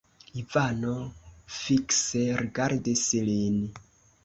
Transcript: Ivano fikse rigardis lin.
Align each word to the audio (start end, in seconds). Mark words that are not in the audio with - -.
Ivano 0.43 0.93
fikse 1.59 2.23
rigardis 2.41 3.07
lin. 3.31 3.63